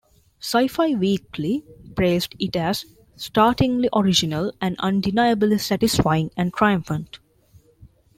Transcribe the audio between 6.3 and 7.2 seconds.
and triumphant.